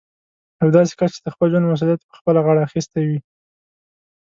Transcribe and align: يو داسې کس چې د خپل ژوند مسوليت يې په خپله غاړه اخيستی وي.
يو 0.61 0.69
داسې 0.77 0.93
کس 0.99 1.11
چې 1.15 1.21
د 1.23 1.27
خپل 1.33 1.47
ژوند 1.51 1.65
مسوليت 1.71 2.01
يې 2.03 2.09
په 2.11 2.17
خپله 2.19 2.39
غاړه 2.45 2.65
اخيستی 2.67 3.03
وي. 3.07 3.19